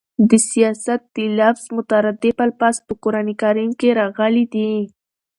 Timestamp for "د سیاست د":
0.29-1.17